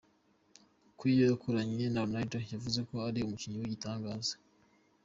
[0.97, 4.33] Queiroz wakoranye na Ronaldo yavuze ko ari umukinnyi w’igitangaza.